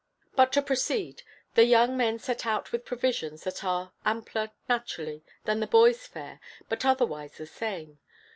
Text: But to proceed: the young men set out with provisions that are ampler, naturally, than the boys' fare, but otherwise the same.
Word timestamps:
But 0.35 0.51
to 0.53 0.63
proceed: 0.63 1.21
the 1.53 1.63
young 1.63 1.95
men 1.95 2.17
set 2.17 2.43
out 2.47 2.71
with 2.71 2.85
provisions 2.85 3.43
that 3.43 3.63
are 3.63 3.93
ampler, 4.03 4.49
naturally, 4.67 5.23
than 5.45 5.59
the 5.59 5.67
boys' 5.67 6.07
fare, 6.07 6.39
but 6.69 6.83
otherwise 6.83 7.37
the 7.37 7.45
same. 7.45 7.99